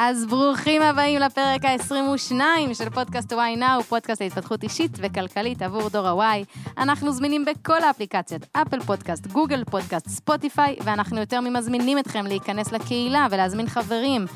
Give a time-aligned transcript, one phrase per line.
[0.00, 2.34] אז ברוכים הבאים לפרק ה-22
[2.74, 6.44] של פודקאסט וואי נאו, פודקאסט להתפתחות אישית וכלכלית עבור דור ה Y.
[6.78, 13.26] אנחנו זמינים בכל האפליקציות, Apple Podcast, Google Podcast, Spotify, ואנחנו יותר ממזמינים אתכם להיכנס לקהילה
[13.30, 14.26] ולהזמין חברים,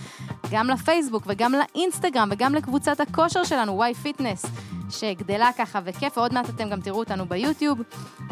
[0.51, 4.47] גם לפייסבוק וגם לאינסטגרם וגם לקבוצת הכושר שלנו, Y Fitness.
[4.93, 7.79] שגדלה ככה וכיף, ועוד מעט אתם גם תראו אותנו ביוטיוב.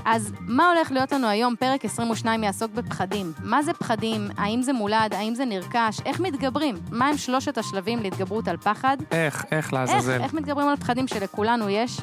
[0.05, 1.55] אז מה הולך להיות לנו היום?
[1.57, 3.33] פרק 22 יעסוק בפחדים.
[3.43, 4.29] מה זה פחדים?
[4.37, 5.15] האם זה מולד?
[5.15, 6.01] האם זה נרכש?
[6.07, 6.75] איך מתגברים?
[6.91, 8.97] מה הם שלושת השלבים להתגברות על פחד?
[9.11, 10.23] איך, איך איך, לעזאזל.
[10.23, 12.01] איך מתגברים על פחדים שלכולנו יש?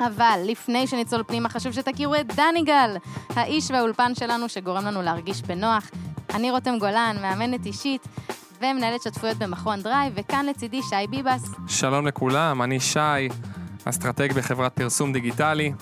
[0.00, 2.96] אבל לפני שנצלול פנימה, חשוב שתכירו את דני גל,
[3.30, 5.90] האיש והאולפן שלנו שגורם לנו להרגיש בנוח.
[6.34, 8.06] אני רותם גולן, מאמנת אישית
[8.60, 11.50] ומנהלת שותפויות במכון דרייב, וכאן לצידי שי ביבס.
[11.66, 13.28] שלום לכולם, אני שי,
[13.84, 15.72] אסטרטג בחברת פרסום דיגיטלי,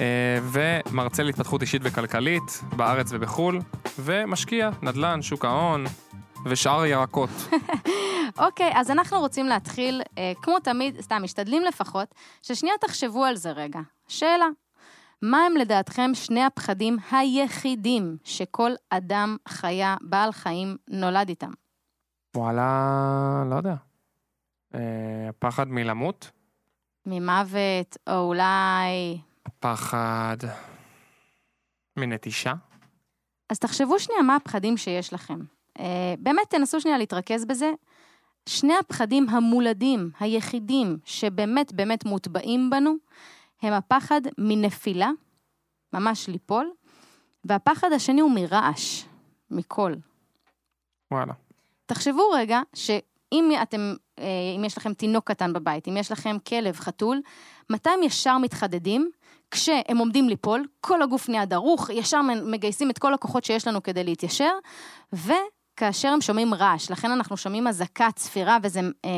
[0.00, 3.60] אה, ומרצה להתפתחות אישית וכלכלית בארץ ובחו"ל,
[3.98, 5.84] ומשקיע, נדל"ן, שוק ההון
[6.46, 7.30] ושאר ירקות.
[8.46, 13.50] אוקיי, אז אנחנו רוצים להתחיל, אה, כמו תמיד, סתם, משתדלים לפחות, ששנייה תחשבו על זה
[13.50, 13.80] רגע.
[14.08, 14.46] שאלה,
[15.22, 21.50] מה הם לדעתכם שני הפחדים היחידים שכל אדם, חיה, בעל חיים, נולד איתם?
[22.36, 23.74] וואלה, לא יודע.
[24.74, 24.80] אה,
[25.28, 26.30] הפחד מלמות,
[27.06, 29.18] ממוות, או אולי...
[29.46, 30.36] הפחד
[31.96, 32.52] מנטישה.
[33.50, 35.38] אז תחשבו שנייה מה הפחדים שיש לכם.
[35.78, 37.70] אה, באמת תנסו שנייה להתרכז בזה.
[38.48, 42.94] שני הפחדים המולדים, היחידים, שבאמת באמת מוטבעים בנו,
[43.62, 45.10] הם הפחד מנפילה,
[45.92, 46.70] ממש ליפול,
[47.44, 49.04] והפחד השני הוא מרעש,
[49.50, 49.96] מקול.
[51.10, 51.32] וואלה.
[51.86, 53.94] תחשבו רגע שאם אתם,
[54.56, 57.20] אם יש לכם תינוק קטן בבית, אם יש לכם כלב, חתול,
[57.70, 59.10] מתי הם ישר מתחדדים?
[59.50, 64.04] כשהם עומדים ליפול, כל הגוף נהיה דרוך, ישר מגייסים את כל הכוחות שיש לנו כדי
[64.04, 64.50] להתיישר,
[65.12, 69.10] וכאשר הם שומעים רעש, לכן אנחנו שומעים אזעקה, צפירה, וזה אה,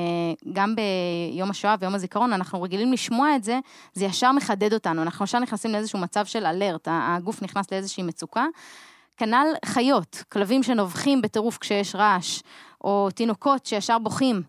[0.53, 3.59] גם ביום השואה ויום הזיכרון, אנחנו רגילים לשמוע את זה,
[3.93, 8.47] זה ישר מחדד אותנו, אנחנו ישר נכנסים לאיזשהו מצב של אלרט, הגוף נכנס לאיזושהי מצוקה.
[9.17, 12.41] כנ"ל חיות, כלבים שנובחים בטירוף כשיש רעש,
[12.85, 14.43] או תינוקות שישר בוכים.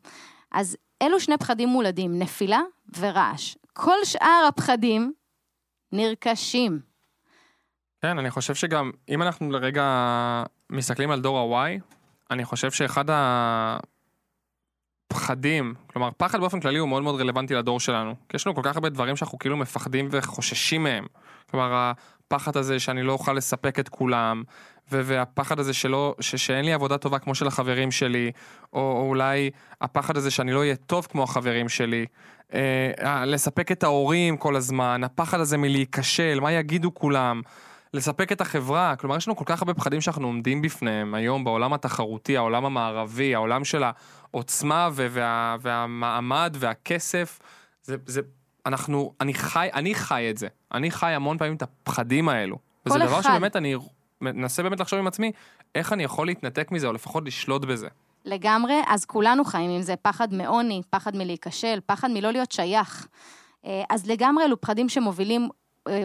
[0.57, 2.59] אז אלו שני פחדים מולדים, נפילה
[2.97, 3.55] ורעש.
[3.73, 5.13] כל שאר הפחדים
[5.91, 6.79] נרכשים.
[8.01, 9.83] כן, אני חושב שגם, אם אנחנו לרגע
[10.69, 11.81] מסתכלים על דור ה-Y,
[12.31, 13.05] אני חושב שאחד
[15.11, 18.15] הפחדים, כלומר, פחד באופן כללי הוא מאוד מאוד רלוונטי לדור שלנו.
[18.29, 21.05] כי יש לנו כל כך הרבה דברים שאנחנו כאילו מפחדים וחוששים מהם.
[21.51, 21.91] כלומר,
[22.27, 24.43] הפחד הזה שאני לא אוכל לספק את כולם,
[24.91, 28.31] והפחד הזה שלא, ש- שאין לי עבודה טובה כמו של החברים שלי,
[28.73, 29.49] או, או אולי
[29.81, 32.05] הפחד הזה שאני לא אהיה טוב כמו החברים שלי.
[32.53, 37.41] אה, לספק את ההורים כל הזמן, הפחד הזה מלהיכשל, מה יגידו כולם.
[37.93, 41.73] לספק את החברה, כלומר יש לנו כל כך הרבה פחדים שאנחנו עומדים בפניהם היום בעולם
[41.73, 43.83] התחרותי, העולם המערבי, העולם של
[44.33, 47.39] העוצמה וה- והמעמד והכסף,
[47.83, 48.21] זה, זה,
[48.65, 52.57] אנחנו, אני חי, אני חי את זה, אני חי המון פעמים את הפחדים האלו.
[52.85, 53.29] וזה דבר אחד.
[53.29, 53.75] שבאמת אני
[54.21, 55.31] מנסה באמת לחשוב עם עצמי,
[55.75, 57.87] איך אני יכול להתנתק מזה, או לפחות לשלוט בזה.
[58.25, 63.07] לגמרי, אז כולנו חיים עם זה, פחד מעוני, פחד מלהיכשל, פחד מלא להיות שייך.
[63.65, 65.49] אה, אז לגמרי אלו פחדים שמובילים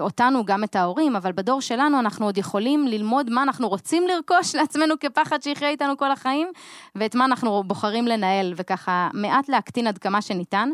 [0.01, 4.55] אותנו, גם את ההורים, אבל בדור שלנו אנחנו עוד יכולים ללמוד מה אנחנו רוצים לרכוש
[4.59, 6.49] לעצמנו כפחד שיחיה איתנו כל החיים,
[6.95, 10.71] ואת מה אנחנו בוחרים לנהל, וככה מעט להקטין עד כמה שניתן.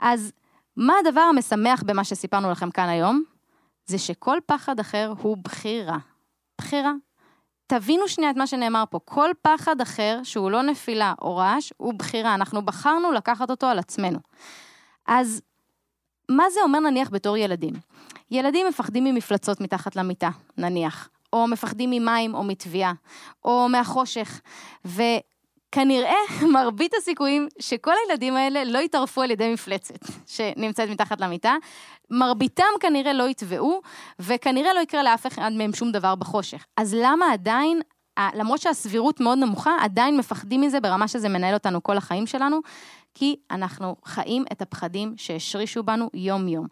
[0.00, 0.32] אז
[0.76, 3.22] מה הדבר המשמח במה שסיפרנו לכם כאן היום?
[3.86, 5.98] זה שכל פחד אחר הוא בחירה.
[6.58, 6.92] בחירה.
[7.66, 11.94] תבינו שנייה את מה שנאמר פה, כל פחד אחר שהוא לא נפילה או רעש, הוא
[11.94, 14.18] בחירה, אנחנו בחרנו לקחת אותו על עצמנו.
[15.06, 15.42] אז
[16.28, 17.74] מה זה אומר נניח בתור ילדים?
[18.30, 22.92] ילדים מפחדים ממפלצות מתחת למיטה, נניח, או מפחדים ממים או מטביעה,
[23.44, 24.40] או מהחושך,
[24.84, 26.16] וכנראה
[26.54, 31.54] מרבית הסיכויים שכל הילדים האלה לא יטרפו על ידי מפלצת שנמצאת מתחת למיטה,
[32.10, 33.80] מרביתם כנראה לא יטבעו,
[34.18, 36.66] וכנראה לא יקרה לאף אחד מהם שום דבר בחושך.
[36.76, 37.80] אז למה עדיין,
[38.34, 42.60] למרות שהסבירות מאוד נמוכה, עדיין מפחדים מזה ברמה שזה מנהל אותנו כל החיים שלנו?
[43.14, 46.66] כי אנחנו חיים את הפחדים שהשרישו בנו יום-יום.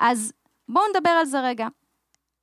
[0.00, 0.32] אז
[0.68, 1.68] בואו נדבר על זה רגע.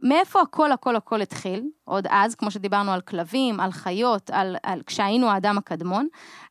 [0.04, 1.64] מאיפה הכל הכל הכל התחיל?
[1.84, 6.08] עוד אז, כמו שדיברנו על כלבים, על חיות, על, על כשהיינו האדם הקדמון,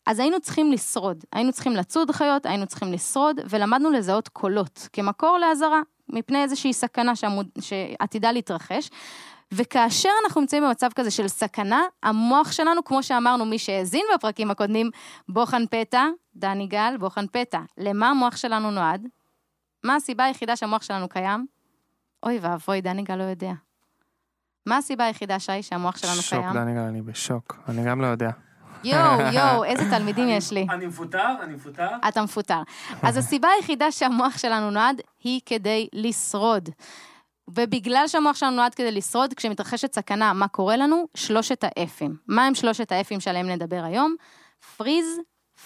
[0.07, 1.25] אז היינו צריכים לשרוד.
[1.33, 7.17] היינו צריכים לצוד חיות, היינו צריכים לשרוד, ולמדנו לזהות קולות כמקור לאזהרה, מפני איזושהי סכנה
[7.17, 8.91] שעמוד, שעתידה להתרחש.
[9.53, 14.91] וכאשר אנחנו נמצאים במצב כזה של סכנה, המוח שלנו, כמו שאמרנו, מי שהאזין בפרקים הקודמים,
[15.29, 16.07] בוחן פתע,
[16.37, 17.61] דני גל, בוחן פתע.
[17.79, 19.09] למה המוח שלנו נועד?
[19.85, 21.60] מה הסיבה היחידה שהמוח שלנו קיים?
[22.23, 23.53] אוי ואבוי, דני גל לא יודע.
[24.67, 26.53] מה הסיבה היחידה, שי, שהמוח שלנו שוק, קיים?
[26.53, 27.59] דניגל, אני בשוק.
[27.69, 28.31] אני גם לא יודע.
[28.85, 30.67] יואו, יואו, איזה תלמידים יש לי.
[30.71, 31.89] אני מפוטר, אני מפוטר.
[32.09, 32.63] אתה מפוטר.
[33.03, 36.69] אז הסיבה היחידה שהמוח שלנו נועד היא כדי לשרוד.
[37.51, 41.05] ובגלל שהמוח שלנו נועד כדי לשרוד, כשמתרחשת סכנה, מה קורה לנו?
[41.15, 42.17] שלושת האפים.
[42.29, 44.15] מה הם שלושת האפים שעליהם נדבר היום?
[44.79, 45.21] freeze,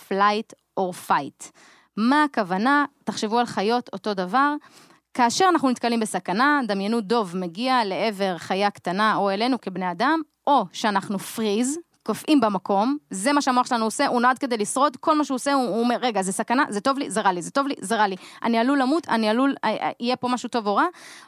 [0.09, 1.51] flight or fight.
[1.97, 2.85] מה הכוונה?
[3.05, 4.55] תחשבו על חיות, אותו דבר.
[5.15, 10.65] כאשר אנחנו נתקלים בסכנה, דמיינו דוב מגיע לעבר חיה קטנה או אלינו כבני אדם, או
[10.73, 15.25] שאנחנו freeze, קופאים במקום, זה מה שהמוח שלנו עושה, הוא נועד כדי לשרוד, כל מה
[15.25, 17.51] שהוא עושה, הוא, הוא אומר, רגע, זה סכנה, זה טוב לי, זה רע לי, זה
[17.51, 18.17] טוב לי, זה רע לי.
[18.43, 20.87] אני עלול למות, אני עלול, אה, אה, יהיה פה משהו טוב או רע,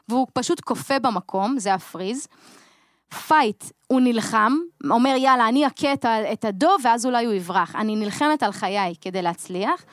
[0.09, 2.27] והוא פשוט קופא במקום, זה ה freeze.
[3.29, 4.53] fight, הוא נלחם,
[4.91, 5.93] אומר, יאללה, אני אכה
[6.33, 7.77] את, הדוב, ואז אולי הוא יברח.
[7.77, 9.85] אני נלחמת על חיי כדי להצליח.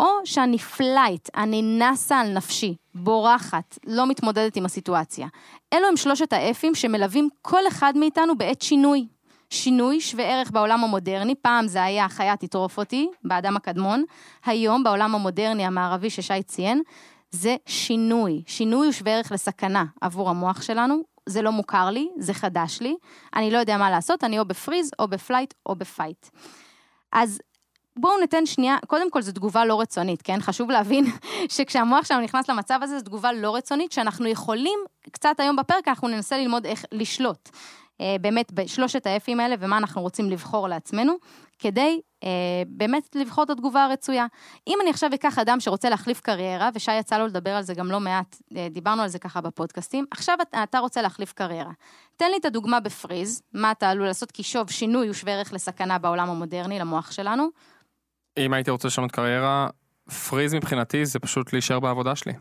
[0.00, 5.26] או שאני flight, אני נסה על נפשי, בורחת, לא מתמודדת עם הסיטואציה.
[5.72, 9.06] אלו הם שלושת ה F ים שמלווים כל אחד מאיתנו בעת שינוי.
[9.50, 14.04] שינוי שווה ערך בעולם המודרני, פעם זה היה חיה תטרוף אותי, באדם הקדמון,
[14.44, 16.82] היום בעולם המודרני המערבי ששי ציין,
[17.30, 18.42] זה שינוי.
[18.46, 22.96] שינוי הוא שווה ערך לסכנה עבור המוח שלנו, זה לא מוכר לי, זה חדש לי,
[23.34, 26.26] אני לא יודע מה לעשות, אני או ב freeze, או ב flight, או ב fight.
[27.12, 27.40] אז
[28.00, 30.40] בואו ניתן שנייה, קודם כל זו תגובה לא רצונית, כן?
[30.40, 31.04] חשוב להבין
[31.54, 34.78] שכשהמוח שלנו נכנס למצב הזה, זו תגובה לא רצונית, שאנחנו יכולים,
[35.12, 37.48] קצת היום בפרק אנחנו ננסה ללמוד איך לשלוט.
[38.00, 41.14] אה, באמת בשלושת האפים האלה ומה אנחנו רוצים לבחור לעצמנו,
[41.58, 42.28] כדי אה,
[42.66, 44.26] באמת לבחור את התגובה הרצויה.
[44.66, 47.90] אם אני עכשיו אקח אדם שרוצה להחליף קריירה, ושי יצא לו לדבר על זה גם
[47.90, 51.72] לא מעט, אה, דיברנו על זה ככה בפודקאסטים, עכשיו אתה, אתה רוצה להחליף קריירה.
[52.16, 55.52] תן לי את הדוגמה בפריז, מה אתה עלול לעשות, כי שוב, שינוי הוא שווה ערך
[55.52, 57.48] לסכנה בעולם המודרני, למוח שלנו.
[58.38, 59.68] אם הייתי רוצה לשנות קריירה,
[60.28, 62.32] freeze מבחינתי זה פשוט להישאר בעבודה שלי.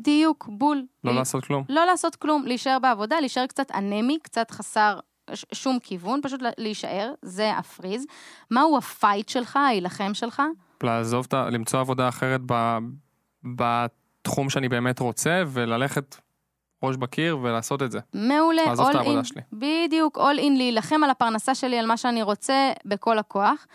[0.00, 0.82] בדיוק, בול.
[1.04, 1.14] לא ב...
[1.14, 1.64] לעשות כלום.
[1.68, 4.98] לא לעשות כלום, להישאר בעבודה, להישאר קצת אנמי, קצת חסר
[5.52, 8.06] שום כיוון, פשוט להישאר, זה ה freeze.
[8.50, 10.42] מהו ה fight שלך, ההילחם שלך?
[10.82, 12.78] לעזוב, למצוא עבודה אחרת ב,
[13.44, 16.16] בתחום שאני באמת רוצה, וללכת
[16.82, 17.98] ראש בקיר ולעשות את זה.
[18.14, 18.62] מעולה.
[18.66, 19.42] לעזוב את העבודה in, שלי.
[19.52, 23.66] בדיוק, all in, להילחם על הפרנסה שלי, על מה שאני רוצה, בכל הכוח.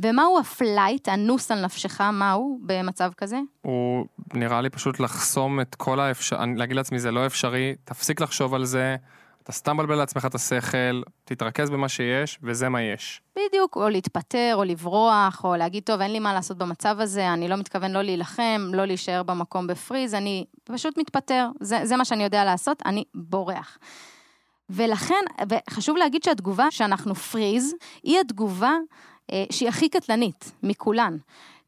[0.00, 3.38] ומהו ה flight, הנוס על נפשך, מהו במצב כזה?
[3.62, 6.44] הוא נראה לי פשוט לחסום את כל האפשר...
[6.56, 8.96] להגיד לעצמי זה לא אפשרי, תפסיק לחשוב על זה,
[9.48, 13.22] אתה סתם מבלבל לעצמך את השכל, תתרכז במה שיש, וזה מה יש.
[13.36, 17.48] בדיוק, או להתפטר, או לברוח, או להגיד, טוב, אין לי מה לעשות במצב הזה, אני
[17.48, 22.04] לא מתכוון לא להילחם, לא להישאר במקום ב freeze, אני פשוט מתפטר, זה, זה מה
[22.04, 23.78] שאני יודע לעשות, אני בורח.
[24.70, 28.72] ולכן, וחשוב להגיד שהתגובה שאנחנו freeze, היא התגובה
[29.32, 31.16] אה, שהיא הכי קטלנית מכולן.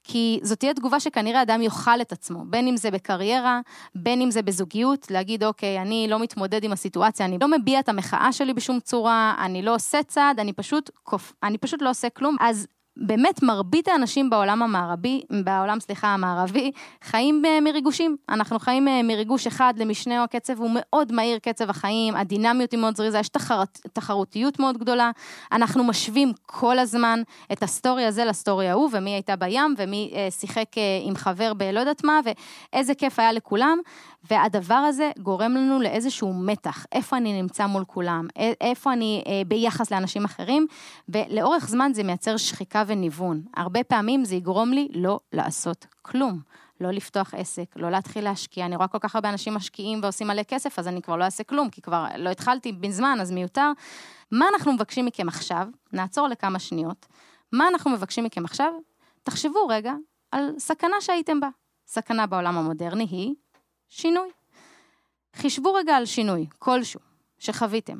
[0.04, 3.60] כי זאת תהיה תגובה שכנראה אדם יאכל את עצמו, בין אם זה בקריירה,
[3.94, 7.88] בין אם זה בזוגיות, להגיד, אוקיי, אני לא מתמודד עם הסיטואציה, אני לא מביע את
[7.88, 10.90] המחאה שלי בשום צורה, אני לא עושה צעד, אני פשוט,
[11.42, 12.36] אני פשוט לא עושה כלום.
[12.40, 12.66] אז
[12.96, 16.70] באמת מרבית האנשים בעולם המערבי, בעולם, סליחה, המערבי,
[17.02, 18.16] חיים אה, מריגושים.
[18.28, 22.96] אנחנו חיים אה, מריגוש אחד למשנהו, הקצב הוא מאוד מהיר, קצב החיים, הדינמיות היא מאוד
[22.96, 25.10] זריזה, יש תחרות, תחרותיות מאוד גדולה.
[25.52, 27.22] אנחנו משווים כל הזמן
[27.52, 30.68] את הסטורי הזה לסטורי ההוא, ומי הייתה בים, ומי אה, שיחק
[31.06, 32.20] עם חבר בלא יודעת מה,
[32.72, 33.78] ואיזה כיף היה לכולם.
[34.30, 38.26] והדבר הזה גורם לנו לאיזשהו מתח, איפה אני נמצא מול כולם,
[38.60, 40.66] איפה אני אה, ביחס לאנשים אחרים,
[41.08, 43.42] ולאורך זמן זה מייצר שחיקה וניוון.
[43.56, 46.40] הרבה פעמים זה יגרום לי לא לעשות כלום.
[46.80, 48.66] לא לפתוח עסק, לא להתחיל להשקיע.
[48.66, 51.44] אני רואה כל כך הרבה אנשים משקיעים ועושים מלא כסף, אז אני כבר לא אעשה
[51.44, 53.72] כלום, כי כבר לא התחלתי בזמן, אז מיותר.
[54.32, 55.66] מה אנחנו מבקשים מכם עכשיו?
[55.92, 57.06] נעצור לכמה שניות.
[57.52, 58.72] מה אנחנו מבקשים מכם עכשיו?
[59.22, 59.92] תחשבו רגע
[60.32, 61.48] על סכנה שהייתם בה.
[61.86, 63.34] סכנה בעולם המודרני היא
[63.90, 64.30] שינוי.
[65.36, 67.00] חישבו רגע על שינוי, כלשהו,
[67.38, 67.98] שחוויתם.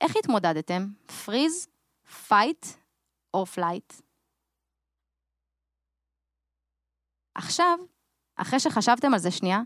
[0.00, 0.86] איך התמודדתם?
[1.24, 1.68] freeze,
[2.28, 2.66] fight
[3.34, 3.92] או flight?
[7.34, 7.78] עכשיו,
[8.36, 9.60] אחרי שחשבתם על זה שנייה,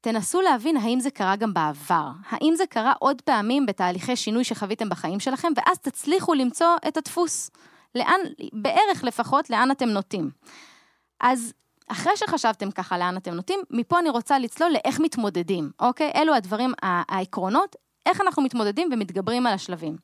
[0.00, 2.10] תנסו להבין האם זה קרה גם בעבר.
[2.28, 7.50] האם זה קרה עוד פעמים בתהליכי שינוי שחוויתם בחיים שלכם, ואז תצליחו למצוא את הדפוס.
[7.94, 8.20] לאן,
[8.52, 10.30] בערך לפחות, לאן אתם נוטים.
[11.20, 11.52] אז
[11.92, 16.12] אחרי שחשבתם ככה לאן אתם נוטים, מפה אני רוצה לצלול לאיך מתמודדים, אוקיי?
[16.14, 19.96] אלו הדברים, העקרונות, איך אנחנו מתמודדים ומתגברים על השלבים.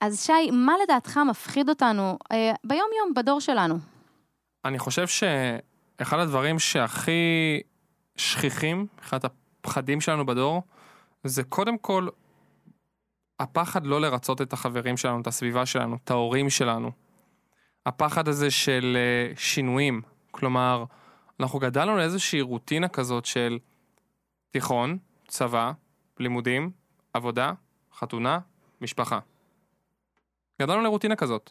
[0.00, 3.78] אז שי, מה לדעתך מפחיד אותנו אה, ביום-יום, בדור שלנו?
[4.64, 7.60] אני חושב שאחד הדברים שהכי
[8.16, 10.62] שכיחים, אחד הפחדים שלנו בדור,
[11.24, 12.08] זה קודם כל
[13.40, 16.90] הפחד לא לרצות את החברים שלנו, את הסביבה שלנו, את ההורים שלנו.
[17.86, 20.84] הפחד הזה של אה, שינויים, כלומר,
[21.40, 23.58] אנחנו גדלנו לאיזושהי רוטינה כזאת של
[24.50, 24.98] תיכון,
[25.28, 25.72] צבא,
[26.20, 26.70] לימודים,
[27.12, 27.52] עבודה,
[27.94, 28.38] חתונה,
[28.80, 29.18] משפחה.
[30.62, 31.50] גדלנו לרוטינה כזאת.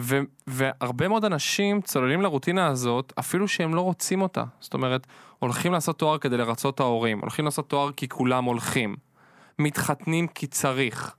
[0.00, 4.44] ו- והרבה מאוד אנשים צוללים לרוטינה הזאת, אפילו שהם לא רוצים אותה.
[4.60, 5.06] זאת אומרת,
[5.38, 8.96] הולכים לעשות תואר כדי לרצות את ההורים, הולכים לעשות תואר כי כולם הולכים,
[9.58, 11.16] מתחתנים כי צריך,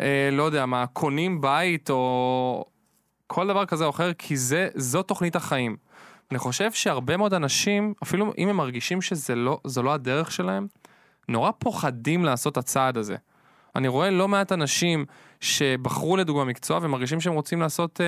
[0.00, 2.64] אה, לא יודע מה, קונים בית או
[3.26, 5.76] כל דבר כזה או אחר, כי זה, זו תוכנית החיים.
[6.32, 10.66] אני חושב שהרבה מאוד אנשים, אפילו אם הם מרגישים שזו לא, לא הדרך שלהם,
[11.28, 13.16] נורא פוחדים לעשות את הצעד הזה.
[13.76, 15.04] אני רואה לא מעט אנשים
[15.40, 18.06] שבחרו לדוגמה מקצוע ומרגישים שהם רוצים לעשות, אה,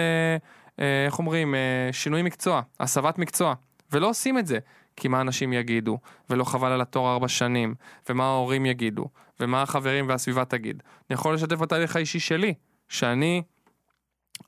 [0.84, 3.54] אה, איך אומרים, אה, שינוי מקצוע, הסבת מקצוע,
[3.92, 4.58] ולא עושים את זה.
[4.96, 5.98] כי מה אנשים יגידו,
[6.30, 7.74] ולא חבל על התואר ארבע שנים,
[8.08, 9.08] ומה ההורים יגידו,
[9.40, 10.82] ומה החברים והסביבה תגיד.
[11.10, 12.54] אני יכול לשתף בתהליך האישי שלי,
[12.88, 13.42] שאני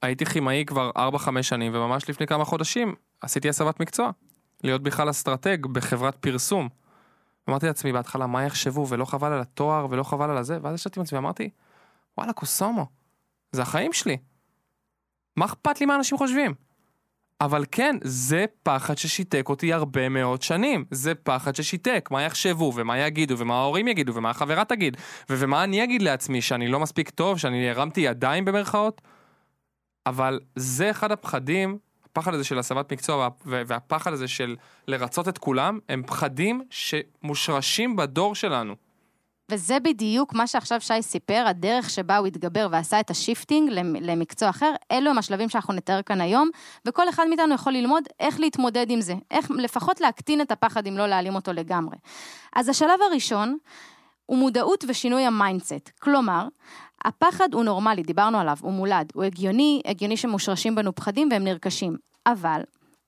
[0.03, 4.11] הייתי כימאי כבר ארבע, חמש שנים, וממש לפני כמה חודשים עשיתי הסבת מקצוע.
[4.65, 6.69] להיות בכלל אסטרטג בחברת פרסום.
[7.49, 11.01] אמרתי לעצמי בהתחלה, מה יחשבו, ולא חבל על התואר, ולא חבל על הזה, ואז ישבתי
[11.01, 11.51] עם עצמי ואמרתי,
[12.19, 12.87] וואלה, קוסומו,
[13.53, 14.17] זה החיים שלי.
[15.37, 16.55] מה אכפת לי מה אנשים חושבים?
[17.41, 20.85] אבל כן, זה פחד ששיתק אותי הרבה מאוד שנים.
[20.91, 24.97] זה פחד ששיתק, מה יחשבו, ומה יגידו, ומה ההורים יגידו, ומה החברה תגיד,
[25.31, 29.03] ומה אני אגיד לעצמי, שאני לא מספיק טוב, שאני הרמתי ידיים במרכאות.
[30.07, 31.79] אבל זה אחד הפחדים,
[32.19, 34.57] הפחד הזה של הסבת מקצוע וה- והפחד הזה של
[34.89, 38.75] לרצות את כולם, הם פחדים שמושרשים בדור שלנו.
[39.51, 44.51] וזה בדיוק מה שעכשיו שי סיפר, הדרך שבה הוא התגבר ועשה את ה shifting למקצוע
[44.51, 46.49] אחר, אלו הם השלבים שאנחנו נתאר כאן היום,
[46.87, 50.99] וכל אחד מאיתנו יכול ללמוד איך להתמודד עם זה, איך לפחות להקטין את הפחד אם
[50.99, 51.97] לא להעלים אותו לגמרי.
[52.57, 53.59] אז השלב הראשון
[54.27, 56.49] הוא מודעות ושינוי ה mindset, כלומר,
[57.07, 61.97] הפחד הוא נורמלי, דיברנו עליו, הוא מולד, הוא הגיוני, הגיוני שמושרשים בנו פחדים והם נרכשים,
[62.27, 62.61] אבל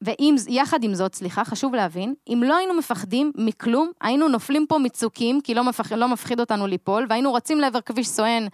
[0.03, 5.55] ויחד עם זאת, סליחה, חשוב להבין, אם לא היינו מפחדים מכלום, היינו נופלים ממצוקים, כי
[5.55, 8.47] לא, מפח, לא מפחיד אותנו ליפול, והיינו רצים לעבר כביש סואן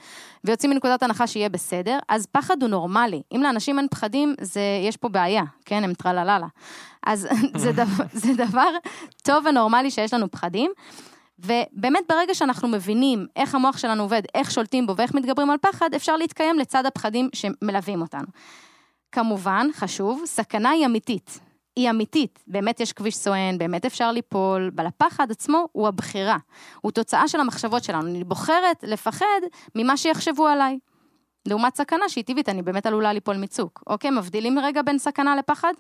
[0.44, 3.22] ויוצאים מנקודת הנחה שיהיה בסדר, אז פחד הוא נורמלי.
[3.34, 6.46] אם לאנשים אין פחדים, זה, יש פה בעיה, כן, הם טרלללה.
[7.06, 8.70] אז זה, דבר, זה דבר
[9.22, 10.70] טוב ונורמלי שיש לנו פחדים.
[11.38, 15.94] ובאמת ברגע שאנחנו מבינים איך המוח שלנו עובד, איך שולטים בו ואיך מתגברים על פחד,
[15.96, 18.26] אפשר להתקיים לצד הפחדים שמלווים אותנו.
[19.12, 21.40] כמובן, חשוב, סכנה היא אמיתית.
[21.76, 26.36] היא אמיתית, באמת יש כביש סואן, באמת אפשר ליפול, אבל הפחד עצמו הוא הבחירה.
[26.80, 28.08] הוא תוצאה של המחשבות שלנו.
[28.08, 29.40] אני בוחרת לפחד
[29.74, 30.78] ממה שיחשבו עליי.
[31.48, 33.82] לעומת סכנה שהיא טבעית, אני באמת עלולה ליפול מצוק.
[33.86, 35.72] אוקיי, מבדילים רגע בין סכנה לפחד?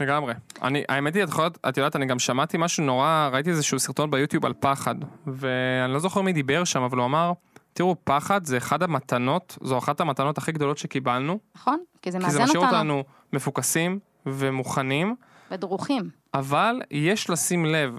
[0.00, 0.34] לגמרי.
[0.62, 4.10] אני, האמת היא, את יכולת, את יודעת, אני גם שמעתי משהו נורא, ראיתי איזשהו סרטון
[4.10, 4.94] ביוטיוב על פחד,
[5.26, 7.32] ואני לא זוכר מי דיבר שם, אבל הוא אמר,
[7.72, 11.38] תראו, פחד זה אחד המתנות, זו אחת המתנות הכי גדולות שקיבלנו.
[11.54, 12.46] נכון, כי זה מאזן אותנו.
[12.46, 15.16] כי זה משאיר אותנו מפוקסים ומוכנים.
[15.50, 16.10] ודרוכים.
[16.34, 17.98] אבל יש לשים לב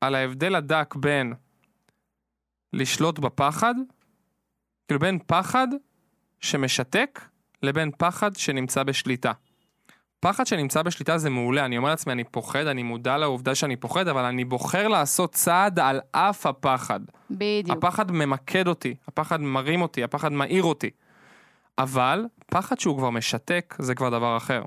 [0.00, 1.34] על ההבדל הדק בין
[2.72, 3.74] לשלוט בפחד,
[4.88, 5.68] כאילו בין פחד
[6.40, 7.20] שמשתק
[7.62, 9.32] לבין פחד שנמצא בשליטה.
[10.22, 14.08] פחד שנמצא בשליטה זה מעולה, אני אומר לעצמי, אני פוחד, אני מודע לעובדה שאני פוחד,
[14.08, 17.00] אבל אני בוחר לעשות צעד על אף הפחד.
[17.30, 17.78] בדיוק.
[17.78, 20.90] הפחד ממקד אותי, הפחד מרים אותי, הפחד מאיר אותי.
[21.78, 24.62] אבל פחד שהוא כבר משתק, זה כבר דבר אחר.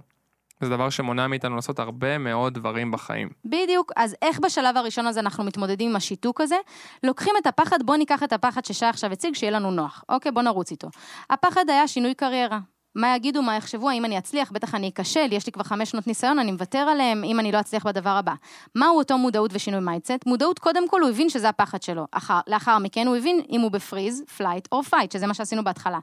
[0.62, 3.30] זה דבר שמונע מאיתנו לעשות הרבה מאוד דברים בחיים.
[3.46, 6.58] בדיוק, אז איך בשלב הראשון הזה אנחנו מתמודדים עם השיתוק הזה?
[7.04, 10.04] לוקחים את הפחד, בוא ניקח את הפחד ששי עכשיו הציג, שיהיה לנו נוח.
[10.10, 10.88] אוקיי, בוא נרוץ איתו.
[11.30, 12.60] הפחד היה שינוי קריירה.
[12.96, 16.08] מה יגידו, מה יחשבו, האם אני אצליח, בטח אני אכשל, יש לי כבר חמש שנות
[16.08, 18.34] ניסיון, אני מוותר עליהם, אם אני לא אצליח בדבר הבא.
[18.76, 20.26] מהו אותו מודעות ושינוי mindset?
[20.26, 22.06] מודעות, קודם כל, הוא הבין שזה הפחד שלו.
[22.12, 25.64] אחר, לאחר מכן הוא הבין אם הוא ב freeze, flight או fight, שזה מה שעשינו
[25.64, 26.00] בהתחלה.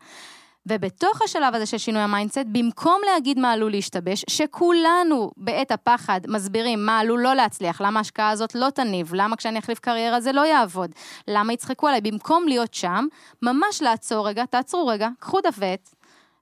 [0.67, 6.21] ובתוך השלב הזה של שינוי ה mindset, במקום להגיד מה עלול להשתבש, שכולנו בעת הפחד
[6.29, 10.33] מסבירים מה עלול לא להצליח, למה ההשקעה הזאת לא תניב, למה כשאני אחליף קריירה זה
[10.33, 10.91] לא יעבוד,
[11.29, 13.07] למה יצחקו עליי, במקום להיות שם,
[13.43, 15.59] ממש לעצור רגע, תעצרו רגע, קחו דף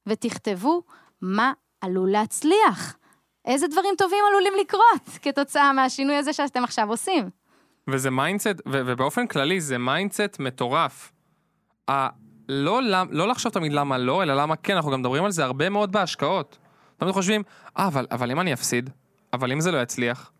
[0.06, 0.82] ותכתבו
[1.22, 2.96] מה עלול להצליח.
[3.44, 7.30] איזה דברים טובים עלולים לקרות כתוצאה מהשינוי הזה שאתם עכשיו עושים.
[7.88, 11.12] וזה mindset, ובאופן כללי זה mindset מטורף.
[12.48, 12.80] לא,
[13.10, 15.92] לא לחשוב תמיד למה לא, אלא למה כן, אנחנו גם מדברים על זה הרבה מאוד
[15.92, 16.58] בהשקעות.
[16.96, 17.42] תמיד חושבים,
[17.78, 18.90] אה, אבל, אבל אם אני אפסיד?
[19.32, 20.32] אבל אם זה לא יצליח?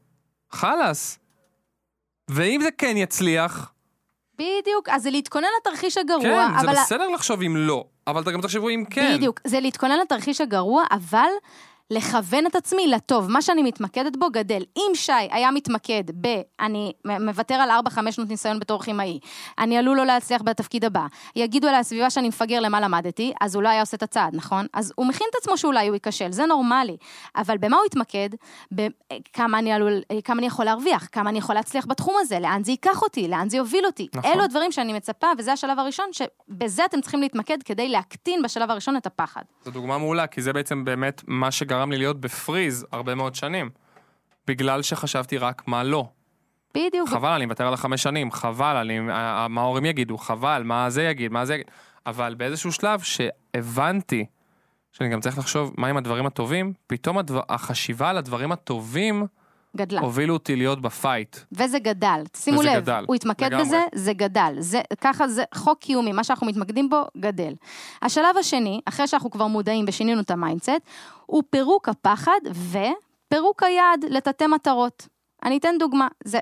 [0.51, 1.19] חלאס.
[2.31, 3.73] ואם זה כן יצליח?
[4.35, 6.23] בדיוק, אז זה להתכונן לתרחיש הגרוע.
[6.23, 6.75] כן, אבל...
[6.75, 9.15] זה בסדר לחשוב אם לא, אבל גם תחשבו אם כן.
[9.17, 11.29] בדיוק, זה להתכונן לתרחיש הגרוע, אבל
[11.91, 14.63] לכוון את עצמי לטוב, מה שאני מתמקדת בו גדל.
[14.77, 16.29] אם שי היה מתמקד ב...
[16.61, 19.19] אני מוותר על 4-5 שנות ניסיון בתור כימאי,
[19.59, 21.07] אני עלול לא להצליח בתפקיד הבא,
[21.37, 24.67] יגידו על הסביבה שאני מפגר למה למדתי, אז הוא לא היה עושה את הצעד, נכון?
[24.73, 26.97] אז הוא מכין את עצמו שאולי הוא ייכשל, זה נורמלי.
[27.37, 28.29] אבל במה הוא יתמקד?
[28.73, 32.71] בכמה אני, עלול, כמה אני יכול להרוויח, כמה אני יכול להצליח בתחום הזה, לאן זה
[32.71, 34.09] ייקח אותי, לאן זה יוביל אותי.
[34.15, 34.33] נכון.
[34.33, 38.97] אלו הדברים שאני מצפה, וזה השלב הראשון, שבזה אתם צריכים להתמקד כדי להקטין בשלב הראשון
[38.97, 39.43] את הפחד.
[39.65, 43.71] זו דוגמה מעולה, כי זה בעצם באמת מה שגרם לי להיות בפריז הרבה מאוד שנים.
[44.47, 46.09] בגלל שחשבתי רק מה לא.
[46.75, 47.09] בדיוק.
[47.09, 49.01] חבל, אני מוותר על החמש שנים, חבל, אני,
[49.49, 51.67] מה ההורים יגידו, חבל, מה זה יגיד, מה זה יגיד.
[52.07, 54.27] אבל באיזשהו שלב שהבנתי
[54.93, 59.27] שאני גם צריך לחשוב מה עם הדברים הטובים, פתאום הדבר, החשיבה על הדברים הטובים
[59.77, 60.01] גדלה.
[60.01, 61.37] הובילו אותי להיות ב fight.
[61.53, 63.65] וזה גדל, שימו לב, גדל, הוא התמקד לגמרי.
[63.65, 64.55] בזה, זה גדל.
[64.59, 67.53] זה, ככה זה חוק קיומי, מה שאנחנו מתמקדים בו, גדל.
[68.03, 70.81] השלב השני, אחרי שאנחנו כבר מודעים ושינינו את ה mindset,
[71.27, 75.09] הוא פירוק הפחד ופירוק היעד לתתי מטרות.
[75.45, 76.09] אני אתן דוגמה.
[76.25, 76.39] זה,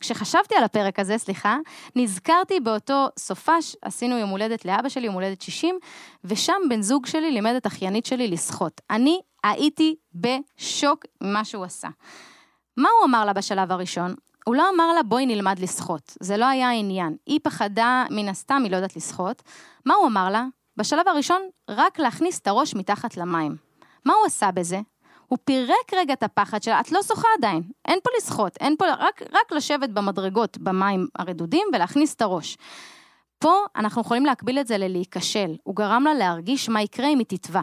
[0.00, 1.56] כשחשבתי על הפרק הזה, סליחה,
[1.96, 5.78] נזכרתי באותו סופש, עשינו יום הולדת לאבא שלי, יום הולדת 60,
[6.24, 8.80] ושם בן זוג שלי לימד את אחיינית שלי לשחות.
[8.90, 11.88] אני הייתי בשוק ממה שהוא עשה.
[12.80, 14.14] מה הוא אמר לה בשלב הראשון?
[14.44, 17.16] הוא לא אמר לה בואי נלמד לשחות, זה לא היה העניין.
[17.26, 19.42] היא פחדה, מן הסתם, היא לא יודעת לשחות.
[19.86, 20.44] מה הוא אמר לה?
[20.76, 23.56] בשלב הראשון, רק להכניס את הראש מתחת למים.
[24.04, 24.80] מה הוא עשה בזה?
[25.26, 28.84] הוא פירק רגע את הפחד שלה, את לא שוחה עדיין, אין פה לשחות, אין פה,
[28.98, 32.56] רק, רק לשבת במדרגות במים הרדודים ולהכניס את הראש.
[33.38, 37.26] פה אנחנו יכולים להקביל את זה ללהיכשל, הוא גרם לה להרגיש מה יקרה אם היא
[37.26, 37.60] תטבע.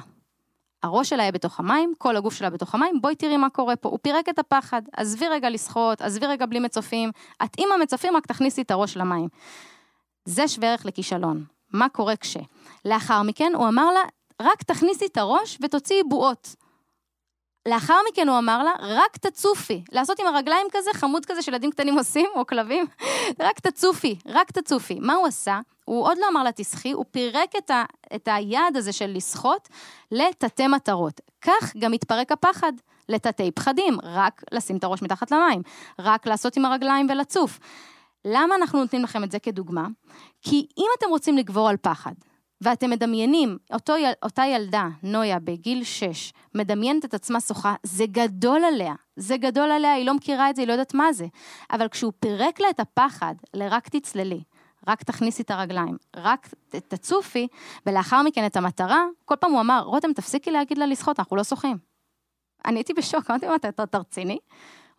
[0.88, 3.89] הראש שלה יהיה בתוך המים, כל הגוף שלה בתוך המים, בואי תראי מה קורה פה.
[3.89, 7.12] הוא פירק את הפחד, עזבי רגע לשחות, עזבי רגע בלי מצופים,
[7.44, 9.27] את עם המצופים רק תכניסי את הראש למים.
[10.25, 11.44] זה שווה ערך לכישלון.
[11.74, 12.38] מה קורה כש?
[12.86, 14.01] לאחר מכן הוא אמר לה,
[14.41, 16.56] רק תכניסי את הראש ותוציאי בועות.
[17.67, 19.83] לאחר מכן הוא אמר לה, רק תצופי.
[19.91, 22.86] לעשות עם הרגליים כזה, חמוד כזה שילדים קטנים עושים, או כלבים,
[23.45, 25.00] רק תצופי, רק תצופי.
[25.00, 25.59] מה הוא עשה?
[25.86, 27.83] הוא עוד לא אמר לה תשחי, הוא פירק את, ה,
[28.15, 29.69] את היעד הזה של לשחות
[30.12, 31.21] לתתי מטרות.
[31.41, 32.74] כך גם התפרק הפחד
[33.09, 35.62] לתתי פחדים, רק לשים את הראש מתחת למים,
[36.00, 37.59] רק לעשות עם הרגליים ולצוף.
[38.25, 39.88] למה אנחנו נותנים לכם את זה כדוגמה?
[40.41, 42.13] כי אם אתם רוצים לגבור על פחד,
[42.62, 48.93] ואתם מדמיינים, אותו, אותה ילדה, נויה, בגיל 6, מדמיינת את עצמה שוחה, זה גדול עליה.
[49.15, 51.26] זה גדול עליה, היא לא מכירה את זה, היא לא יודעת מה זה.
[51.72, 54.43] אבל כשהוא פירק לה את הפחד ל"רק תצללי",
[54.88, 57.48] רק תכניסי את הרגליים, רק תצופי,
[57.86, 61.43] ולאחר מכן את המטרה, כל פעם הוא אמר, רותם, תפסיקי להגיד לה לשחות, אנחנו לא
[61.43, 61.78] שוחים.
[62.65, 64.38] אני הייתי בשוק, אמרתי, מה, אתה רציני?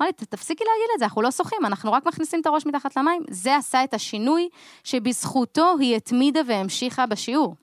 [0.00, 2.96] אמר לי, תפסיקי להגיד את זה, אנחנו לא שוחים, אנחנו רק מכניסים את הראש מתחת
[2.96, 3.22] למים.
[3.30, 4.48] זה עשה את השינוי
[4.84, 7.56] שבזכותו היא התמידה והמשיכה בשיעור.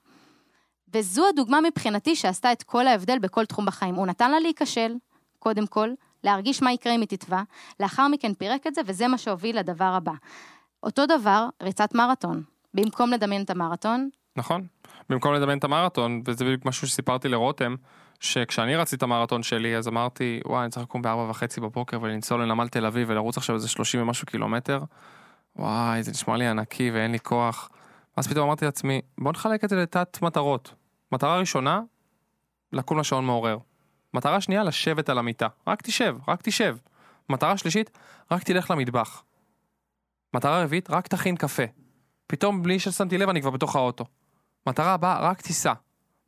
[0.94, 3.94] וזו הדוגמה מבחינתי שעשתה את כל ההבדל בכל תחום בחיים.
[3.94, 4.94] הוא נתן לה להיכשל,
[5.38, 5.90] קודם כל,
[6.24, 7.42] להרגיש מה יקרה אם היא תתבע,
[7.80, 10.12] לאחר מכן פירק את זה, וזה מה שהוביל לדבר הבא.
[10.82, 12.42] אותו דבר, ריצת מרתון.
[12.74, 14.08] במקום לדמיין את המרתון...
[14.36, 14.66] נכון.
[15.08, 17.74] במקום לדמיין את המרתון, וזה בדיוק משהו שסיפרתי לרותם,
[18.20, 22.38] שכשאני רציתי את המרתון שלי, אז אמרתי, וואי, אני צריך לקום בארבע וחצי בבוקר ולנסוע
[22.38, 24.80] לנמל תל אביב ולרוץ עכשיו איזה שלושים ומשהו קילומטר.
[25.56, 27.68] וואי, זה נשמע לי ענקי ואין לי כוח.
[28.16, 30.74] אז פתאום אמרתי לעצמי, בוא נחלק את זה לתת מטרות.
[31.12, 31.80] מטרה ראשונה,
[32.72, 33.58] לקום לשעון מעורר.
[34.14, 35.46] מטרה שנייה, לשבת על המיטה.
[35.66, 36.76] רק תשב, רק תשב.
[37.28, 37.98] מטרה שלישית,
[38.30, 39.22] רק תלך למטבח.
[40.34, 41.62] מטרה רביעית, רק תכין קפה.
[42.26, 44.04] פתאום בלי ששמתי לב אני כבר בתוך האוטו.
[44.66, 45.72] מטרה הבאה, רק תיסע.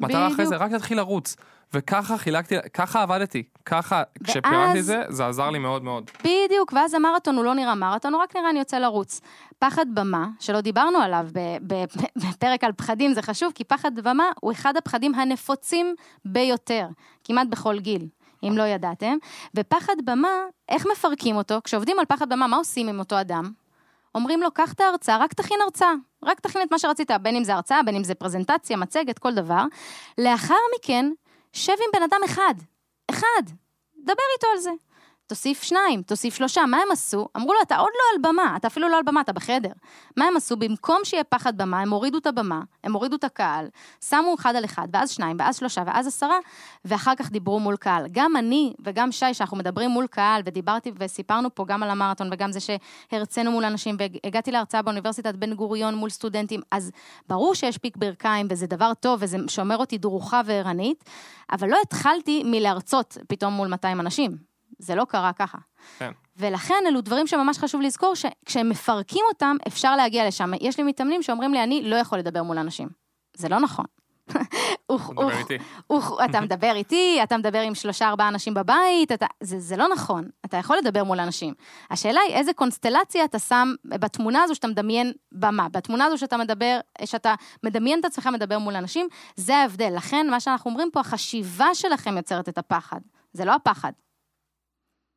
[0.01, 1.37] מטרה אחרי זה, רק תתחיל לרוץ.
[1.75, 6.11] וככה חילקתי, ככה עבדתי, ככה, כשפירקתי את זה, זה עזר לי מאוד מאוד.
[6.21, 9.21] בדיוק, ואז המרתון הוא לא נראה מרתון, הוא רק נראה אני יוצא לרוץ.
[9.59, 11.27] פחד במה, שלא דיברנו עליו
[12.17, 16.89] בפרק על פחדים, זה חשוב, כי פחד במה הוא אחד הפחדים הנפוצים ביותר,
[17.25, 18.07] כמעט בכל גיל.
[18.43, 19.17] אם לא ידעתם,
[19.55, 20.29] ופחד במה,
[20.69, 21.59] איך מפרקים אותו?
[21.65, 23.53] כשעובדים על פחד במה, מה עושים עם אותו אדם?
[24.15, 25.93] אומרים לו, קח את ההרצאה, רק תכין הרצאה.
[26.23, 29.35] רק תכין את מה שרצית, בין אם זה הרצאה, בין אם זה פרזנטציה, מצגת, כל
[29.35, 29.65] דבר.
[30.19, 31.11] לאחר מכן,
[31.53, 32.55] שב עם בן אדם אחד.
[33.11, 33.43] אחד.
[34.05, 34.71] דבר איתו על זה.
[35.29, 37.29] תוסיף שניים, תוסיף שלושה, מה הם עשו?
[37.37, 39.73] אמרו לו, אתה עוד לא על במה, אתה אפילו לא על במה, אתה בחדר.
[40.17, 40.57] מה הם עשו?
[40.57, 43.69] במקום שיהיה פחד במה, הם הורידו את הבמה, הם הורידו את הקהל,
[44.09, 46.37] שמו אחד על אחד, ואז שניים, ואז שלושה, ואז עשרה,
[46.85, 48.07] ואחר כך דיברו מול קהל.
[48.13, 52.53] גם אני וגם שי, שאנחנו מדברים מול קהל, ודיברתי וסיפרנו פה גם על המרתון, וגם
[52.53, 56.91] זה שהרצינו מול אנשים, והגעתי להרצאה באוניברסיטת בן גוריון מול סטודנטים, אז
[57.29, 61.05] ברור שיש פיק ברכיים, וזה דבר טוב, וזה שומר אותי דרוכה וערנית,
[61.53, 64.48] אבל לא התחלתי מלהרצות פתאום מול 200 אנשים.
[64.79, 65.59] זה לא קרה ככה.
[65.99, 66.11] כן.
[66.37, 70.51] ולכן אלו דברים שממש חשוב לזכור, שכשהם מפרקים אותם, אפשר להגיע לשם.
[70.61, 72.89] יש לי מתאמנים שאומרים לי, אני לא יכול לדבר מול אנשים.
[73.37, 73.85] זה לא נכון.
[75.13, 75.59] מדבר איתי.
[76.25, 80.29] אתה מדבר איתי, אתה מדבר עם שלושה ארבעה אנשים בבית, אתה, זה, זה לא נכון,
[80.45, 81.55] אתה יכול לדבר מול אנשים.
[81.91, 86.81] השאלה היא איזה קונסטלציה אתה שם בתמונה הזו שאתה מדמיין במה, בתמונה הזו שאתה מדבר,
[87.05, 89.93] שאתה מדמיין את עצמך מדבר מול אנשים, זה ההבדל.
[89.97, 93.01] לכן, מה שאנחנו אומרים פה, החשיבה שלכם יוצרת את הפחד,
[93.33, 93.93] זה לא הפחד.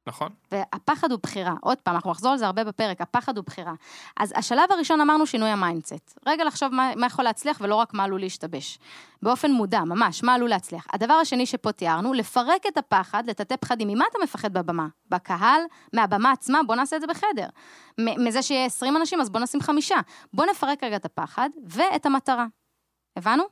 [0.08, 0.30] נכון?
[0.52, 1.54] והפחד הוא בחירה.
[1.62, 3.74] עוד פעם, אנחנו נחזור על זה הרבה בפרק, הפחד הוא בחירה.
[4.18, 6.20] אז השלב הראשון אמרנו שינוי ה mindset.
[6.28, 8.80] רגע לחשוב מה, מה יכול להצליח ולא רק מה עלול להשתבש.
[9.24, 10.86] באופן מודע, ממש, מה עלול להצליח.
[10.94, 13.88] הדבר השני שפה תיארנו, לפרק את הפחד, לטאטא פחדים.
[13.88, 14.88] ממה אתה מפחד בבמה?
[15.10, 15.62] בקהל?
[15.94, 16.60] מהבמה עצמה?
[16.68, 17.48] בוא נעשה את זה בחדר.
[17.98, 19.98] מזה שיהיה 20 אנשים, אז בוא נשים חמישה.
[20.34, 22.46] בוא נפרק רגע את הפחד ואת המטרה.
[23.18, 23.44] הבנו?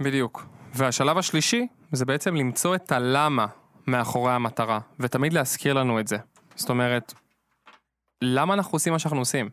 [0.00, 0.46] בדיוק.
[0.74, 3.46] והשלב השלישי זה בעצם למצוא את הלמה
[3.90, 6.16] מאחורי המטרה, ותמיד להזכיר לנו את זה.
[6.56, 7.14] זאת אומרת,
[8.22, 9.50] למה אנחנו עושים מה שאנחנו עושים?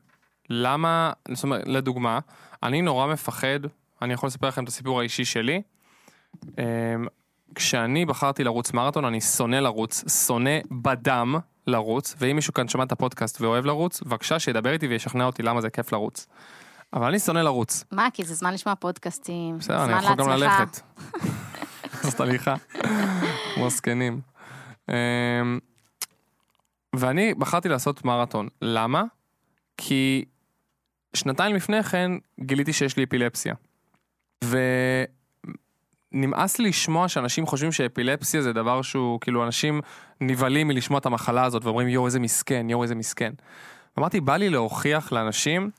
[0.50, 2.20] למה, זאת אומרת, לדוגמה,
[2.64, 3.60] אני נורא מפחד,
[4.02, 5.62] אני יכול לספר לכם את הסיפור האישי שלי.
[6.46, 7.08] אמ,
[7.56, 11.36] כשאני בחרתי לרוץ מרתון, אני שונא לרוץ, שונא בדם
[11.68, 15.62] לרוץ, ואם מישהו כאן שמע את הפודקאסט ואוהב לרוץ, בבקשה שידבר איתי וישכנע אותי למה
[15.62, 16.28] זה כיף לרוץ.
[16.94, 17.84] אבל אני שונא לרוץ.
[17.92, 18.08] מה?
[18.14, 19.58] כי זה זמן לשמוע פודקאסטים.
[19.58, 20.60] בסדר, זמן אני יכול גם לעצמך.
[20.60, 20.82] ללכת.
[22.10, 22.56] זאת הליכה.
[23.58, 24.22] כמו זקנים.
[24.90, 25.60] אמ,
[26.96, 28.48] ואני בחרתי לעשות מרתון.
[28.62, 29.04] למה?
[29.78, 30.26] כי
[31.14, 33.54] שנתיים לפני כן גיליתי שיש לי אפילפסיה.
[36.14, 39.82] ונמאס לי לשמוע שאנשים חושבים שאפילפסיה זה דבר שהוא, כאילו אנשים
[40.22, 43.34] נבהלים מלשמוע את המחלה הזאת ואומרים יואו איזה מסכן, יואו איזה מסכן.
[44.00, 45.70] אמרתי, בא לי להוכיח לאנשים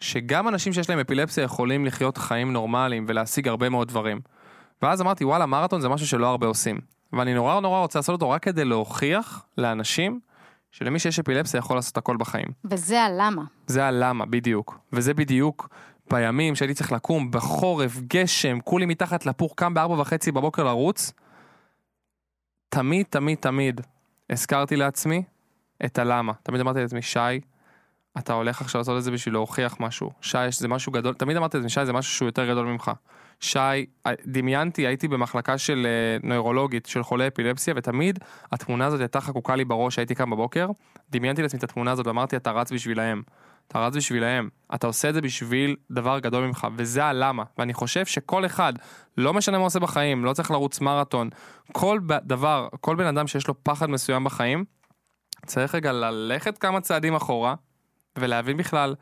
[0.00, 4.20] שגם אנשים שיש להם אפילפסיה יכולים לחיות חיים נורמליים ולהשיג הרבה מאוד דברים.
[4.82, 6.99] ואז אמרתי, וואלה, מרתון זה משהו שלא הרבה עושים.
[7.12, 10.20] ואני נורא נורא רוצה לעשות אותו רק כדי להוכיח לאנשים
[10.70, 12.48] שלמי שיש אפילפסיה יכול לעשות הכל בחיים.
[12.64, 13.42] וזה הלמה.
[13.66, 14.78] זה הלמה, בדיוק.
[14.92, 15.68] וזה בדיוק
[16.10, 21.12] בימים שהייתי צריך לקום בחורף, גשם, כולי מתחת לפוך, קם בארבע וחצי בבוקר לרוץ.
[22.68, 23.80] תמיד, תמיד, תמיד
[24.30, 25.22] הזכרתי לעצמי
[25.84, 26.32] את הלמה.
[26.42, 27.40] תמיד אמרתי לעצמי, שי,
[28.18, 30.10] אתה הולך עכשיו לעשות את זה בשביל להוכיח משהו.
[30.20, 32.90] שי, זה משהו גדול, תמיד אמרתי לעצמי, שי, זה משהו שהוא יותר גדול ממך.
[33.40, 33.58] שי,
[34.26, 38.18] דמיינתי, הייתי במחלקה של אה, נוירולוגית של חולי אפילפסיה, ותמיד
[38.52, 40.68] התמונה הזאת הייתה חקוקה לי בראש, הייתי קם בבוקר,
[41.10, 43.22] דמיינתי לעצמי את התמונה הזאת ואמרתי, אתה רץ בשבילהם.
[43.68, 44.48] אתה רץ בשבילהם.
[44.74, 47.42] אתה עושה את זה בשביל דבר גדול ממך, וזה הלמה.
[47.58, 48.72] ואני חושב שכל אחד,
[49.16, 51.30] לא משנה מה עושה בחיים, לא צריך לרוץ מרתון,
[51.72, 54.64] כל דבר, כל בן אדם שיש לו פחד מסוים בחיים,
[55.46, 57.54] צריך רגע ללכת כמה צעדים אחורה,
[58.18, 58.94] ולהבין בכלל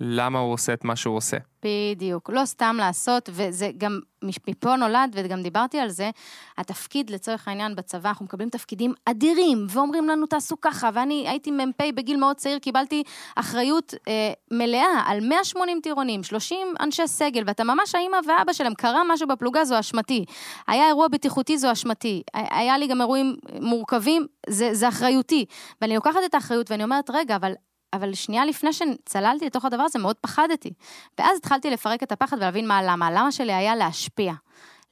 [0.00, 1.36] למה הוא עושה את מה שהוא עושה.
[1.64, 4.00] בדיוק, לא סתם לעשות, וזה גם,
[4.48, 6.10] מפה נולד, וגם דיברתי על זה,
[6.58, 11.82] התפקיד לצורך העניין בצבא, אנחנו מקבלים תפקידים אדירים, ואומרים לנו תעשו ככה, ואני הייתי מ"פ
[11.94, 13.02] בגיל מאוד צעיר, קיבלתי
[13.36, 19.02] אחריות אה, מלאה על 180 טירונים, 30 אנשי סגל, ואתה ממש האמא ואבא שלהם, קרה
[19.08, 20.24] משהו בפלוגה, זו אשמתי.
[20.68, 22.22] היה אירוע בטיחותי, זו אשמתי.
[22.34, 25.44] היה לי גם אירועים מורכבים, זה, זה אחריותי.
[25.80, 27.52] ואני לוקחת את האחריות ואני אומרת, רגע, אבל
[27.92, 30.72] אבל שנייה לפני שצללתי לתוך הדבר הזה, מאוד פחדתי.
[31.18, 33.06] ואז התחלתי לפרק את הפחד ולהבין מה הלמה.
[33.06, 34.32] הלמה שלי היה להשפיע.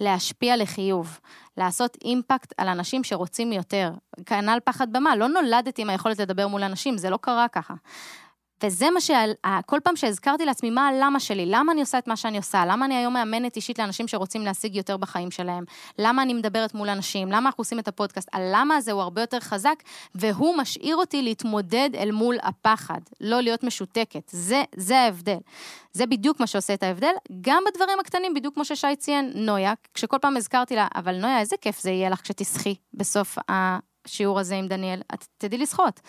[0.00, 1.20] להשפיע לחיוב.
[1.56, 3.92] לעשות אימפקט על אנשים שרוצים יותר.
[4.26, 7.74] כנ"ל פחד במה, לא נולדתי עם היכולת לדבר מול אנשים, זה לא קרה ככה.
[8.64, 12.36] וזה מה שכל פעם שהזכרתי לעצמי, מה הלמה שלי, למה אני עושה את מה שאני
[12.36, 15.64] עושה, למה אני היום מאמנת אישית לאנשים שרוצים להשיג יותר בחיים שלהם,
[15.98, 19.40] למה אני מדברת מול אנשים, למה אנחנו עושים את הפודקאסט, הלמה הזה הוא הרבה יותר
[19.40, 19.82] חזק,
[20.14, 25.38] והוא משאיר אותי להתמודד אל מול הפחד, לא להיות משותקת, זה, זה ההבדל.
[25.92, 30.16] זה בדיוק מה שעושה את ההבדל, גם בדברים הקטנים, בדיוק כמו ששי ציין, נויה, כשכל
[30.20, 34.68] פעם הזכרתי לה, אבל נויה, איזה כיף זה יהיה לך כשתשחי בסוף השיעור הזה עם
[34.68, 36.00] דניאל, את תדעי לשחות.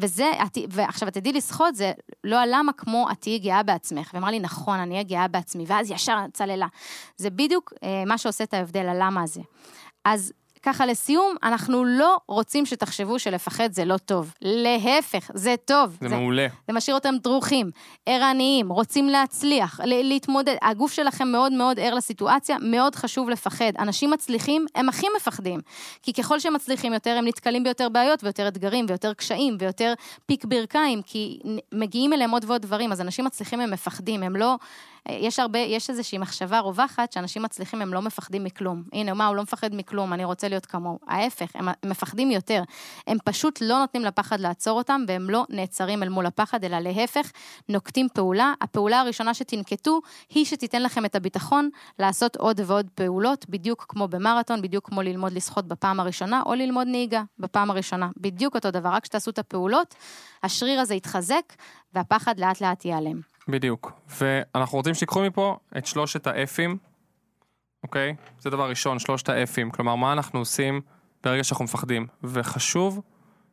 [0.00, 0.30] וזה,
[0.70, 1.92] ועכשיו, את תדעי לשחות, זה
[2.24, 4.10] לא הלמה כמו את תהיי גאה בעצמך.
[4.14, 6.66] ואמרה לי, נכון, אני אהיה גאה בעצמי, ואז ישר צללה.
[7.16, 9.40] זה בדיוק אה, מה שעושה את ההבדל, הלמה הזה.
[10.04, 14.34] אז ככה לסיום, אנחנו לא רוצים שתחשבו שלפחד זה לא טוב.
[14.42, 15.96] להפך, זה טוב.
[16.00, 16.46] זה, זה מעולה.
[16.68, 17.70] זה משאיר אותם דרוכים,
[18.06, 20.56] ערניים, רוצים להצליח, להתמודד.
[20.62, 23.72] הגוף שלכם מאוד מאוד ער לסיטואציה, מאוד חשוב לפחד.
[23.78, 25.60] אנשים מצליחים, הם הכי מפחדים.
[26.02, 29.94] כי ככל שהם מצליחים יותר, הם נתקלים ביותר בעיות ויותר אתגרים ויותר קשיים ויותר
[30.26, 31.38] פיק ברכיים, כי
[31.72, 34.56] מגיעים אליהם עוד ועוד דברים, אז אנשים מצליחים הם מפחדים, הם לא...
[35.08, 38.82] יש הרבה, יש איזושהי מחשבה רווחת שאנשים מצליחים, הם לא מפחדים מכלום.
[38.92, 40.98] הנה, מה, הוא לא מפחד מכלום, אני רוצה להיות כמוהו.
[41.06, 42.62] ההפך, הם מפחדים יותר.
[43.06, 47.30] הם פשוט לא נותנים לפחד לעצור אותם, והם לא נעצרים אל מול הפחד, אלא להפך,
[47.68, 48.52] נוקטים פעולה.
[48.60, 54.62] הפעולה הראשונה שתנקטו, היא שתיתן לכם את הביטחון לעשות עוד ועוד פעולות, בדיוק כמו במרתון,
[54.62, 58.08] בדיוק כמו ללמוד לשחות בפעם הראשונה, או ללמוד נהיגה בפעם הראשונה.
[58.16, 59.94] בדיוק אותו דבר, רק שתעשו את הפעולות,
[60.42, 61.52] השריר הזה יתחזק,
[61.94, 63.29] והפחד לאט לאט ייעלם.
[63.50, 63.92] בדיוק.
[64.20, 66.78] ואנחנו רוצים שתיקחו מפה את שלושת האפים
[67.82, 68.14] אוקיי?
[68.38, 69.70] זה דבר ראשון, שלושת האפים.
[69.70, 70.80] כלומר, מה אנחנו עושים
[71.22, 72.06] ברגע שאנחנו מפחדים.
[72.24, 73.00] וחשוב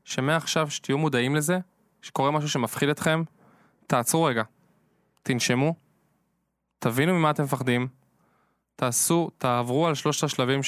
[0.03, 1.59] שמעכשיו שתהיו מודעים לזה,
[2.01, 3.23] שקורה משהו שמפחיד אתכם,
[3.87, 4.43] תעצרו רגע,
[5.23, 5.75] תנשמו,
[6.79, 7.87] תבינו ממה אתם מפחדים,
[8.75, 10.63] תעשו, תעברו על שלושת השלבים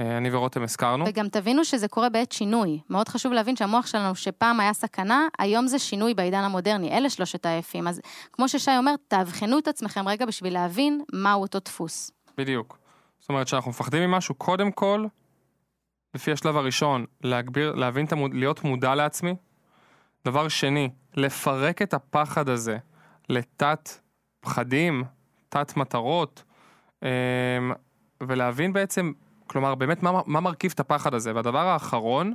[0.00, 1.04] שאני ורותם הזכרנו.
[1.08, 2.80] וגם תבינו שזה קורה בעת שינוי.
[2.90, 6.98] מאוד חשוב להבין שהמוח שלנו, שפעם היה סכנה, היום זה שינוי בעידן המודרני.
[6.98, 7.88] אלה שלושת האפים.
[7.88, 8.00] אז
[8.32, 12.10] כמו ששי אומר, תאבחנו את עצמכם רגע בשביל להבין מהו אותו דפוס.
[12.38, 12.78] בדיוק.
[13.20, 15.06] זאת אומרת, שאנחנו מפחדים ממשהו, קודם כל,
[16.14, 19.34] לפי השלב הראשון, להגביר, להבין, המוד, להיות מודע לעצמי.
[20.24, 22.78] דבר שני, לפרק את הפחד הזה
[23.28, 23.90] לתת
[24.40, 25.04] פחדים,
[25.48, 26.42] תת מטרות,
[27.02, 27.08] אמ,
[28.20, 29.12] ולהבין בעצם,
[29.56, 31.34] כלומר, באמת מה, מה מרכיב את הפחד הזה.
[31.34, 32.34] והדבר האחרון,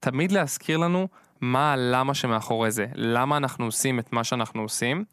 [0.00, 1.08] תמיד להזכיר לנו
[1.40, 5.04] מה הלמה שמאחורי זה, למה אנחנו עושים את מה שאנחנו עושים,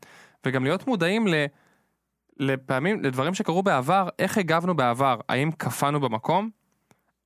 [0.45, 1.33] וגם להיות מודעים ל...
[2.39, 6.49] לפעמים, לדברים שקרו בעבר, איך הגבנו בעבר, האם קפאנו במקום,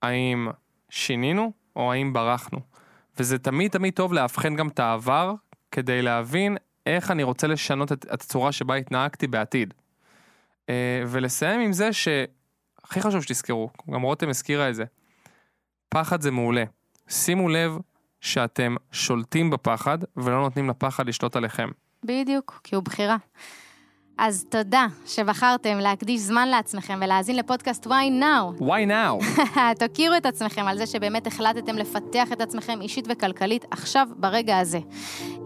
[0.01, 0.47] האם
[0.89, 2.59] שינינו, או האם ברחנו.
[3.19, 5.33] וזה תמיד תמיד טוב לאבחן גם את העבר,
[5.71, 9.73] כדי להבין איך אני רוצה לשנות את, הצורה שבה התנהגתי בעתיד.
[10.69, 11.93] אה, ולסיים עם זה
[12.87, 14.83] שהכי חשוב שתזכרו, גם רותם הזכירה את זה,
[15.89, 16.63] פחד זה מעולה.
[17.09, 17.77] שימו לב
[18.21, 21.69] שאתם שולטים בפחד ולא נותנים לפחד לשלוט עליכם.
[22.05, 23.17] בדיוק, כי הוא בחירה.
[24.23, 28.61] אז תודה שבחרתם להקדיש זמן לעצמכם ולהאזין לפודקאסט Why Now.
[28.61, 29.41] Why Now?
[29.79, 34.79] תכירו את עצמכם על זה שבאמת החלטתם לפתח את עצמכם אישית וכלכלית עכשיו, ברגע הזה.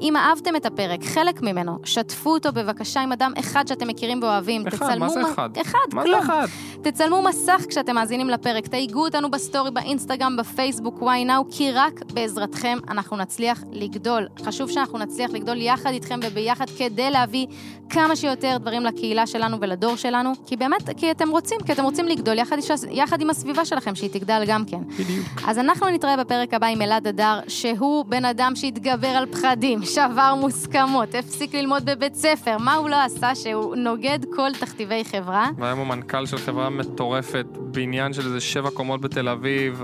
[0.02, 4.68] אם אהבתם את הפרק, חלק ממנו, שתפו אותו בבקשה עם אדם אחד שאתם מכירים ואוהבים.
[4.68, 5.06] אחד, תצלמו...
[5.06, 5.50] מה זה אחד?
[5.62, 6.22] אחד, מה כלום.
[6.22, 6.48] זה אחד?
[6.84, 12.78] תצלמו מסך כשאתם מאזינים לפרק, תייגו אותנו בסטורי, באינסטגרם, בפייסבוק, Why Now, כי רק בעזרתכם
[12.90, 14.28] אנחנו נצליח לגדול.
[14.46, 17.48] חשוב שאנחנו נצליח לגדול יחד איתכם וביחד כדי להביא
[17.90, 22.08] כמה שיותר דברים לקהילה שלנו ולדור שלנו, כי באמת, כי אתם רוצים, כי אתם רוצים
[22.08, 22.58] לגדול יחד,
[22.92, 24.80] יחד עם הסביבה שלכם, שהיא תגדל גם כן.
[25.00, 25.28] בדיוק.
[25.48, 30.36] אז אנחנו נתראה בפרק הבא עם אלעד אדר, שהוא בן אדם שהתגבר על פחדים, שבר
[30.36, 35.50] מוסכמות, הפסיק ללמוד בבית ספר, מה הוא לא עשה שהוא נוגד כל תכתיבי חברה.
[35.58, 39.84] והיום הוא מנכ"ל של חברה מטורפת, בניין של איזה שבע קומות בתל אביב.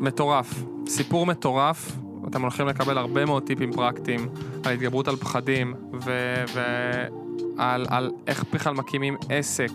[0.00, 0.64] מטורף.
[0.88, 1.92] סיפור מטורף,
[2.28, 4.28] אתם הולכים לקבל הרבה מאוד טיפים פרקטיים
[4.64, 9.70] על התגברות על פחדים ועל על איך בכלל מקימים עסק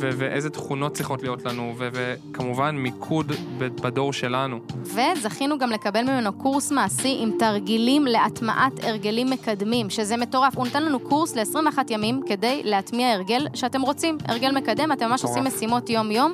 [0.00, 4.58] ו- ואיזה תכונות צריכות להיות לנו, ו- וכמובן מיקוד בדור שלנו.
[4.82, 10.56] וזכינו גם לקבל ממנו קורס מעשי עם תרגילים להטמעת הרגלים מקדמים, שזה מטורף.
[10.56, 15.24] הוא נתן לנו קורס ל-21 ימים כדי להטמיע הרגל שאתם רוצים, הרגל מקדם, אתם ממש
[15.24, 16.32] עושים משימות יום-יום.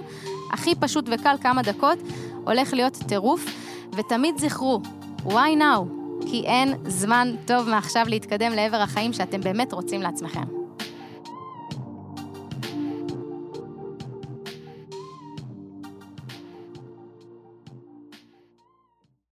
[0.53, 1.99] הכי פשוט וקל, כמה דקות,
[2.45, 3.47] הולך להיות טירוף.
[3.97, 4.81] ותמיד זכרו,
[5.27, 6.05] why now?
[6.27, 10.64] כי אין זמן טוב מעכשיו להתקדם לעבר החיים שאתם באמת רוצים לעצמכם.